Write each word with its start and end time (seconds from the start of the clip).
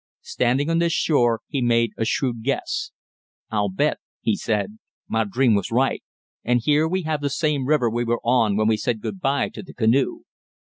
Standing 0.23 0.67
on 0.71 0.79
this 0.79 0.93
shore, 0.93 1.41
he 1.47 1.61
made 1.61 1.91
a 1.95 2.05
shrewd 2.05 2.41
guess. 2.41 2.89
"I'll 3.51 3.69
bet," 3.69 3.99
he 4.19 4.35
said, 4.35 4.79
"my 5.07 5.25
dream 5.25 5.53
was 5.53 5.69
right, 5.69 6.01
and 6.43 6.59
here 6.59 6.87
we 6.87 7.03
have 7.03 7.21
the 7.21 7.29
same 7.29 7.67
river 7.67 7.87
we 7.87 8.03
were 8.03 8.19
on 8.23 8.55
when 8.55 8.67
we 8.67 8.77
said 8.77 8.99
good 9.01 9.19
bye 9.21 9.49
to 9.49 9.61
the 9.61 9.75
canoe." 9.75 10.21